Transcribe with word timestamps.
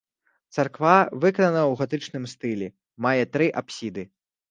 Царква 0.55 0.95
выканана 1.21 1.63
ў 1.71 1.81
гатычным 1.83 2.25
стылі, 2.35 2.73
мае 3.09 3.23
тры 3.37 3.55
апсіды. 3.65 4.13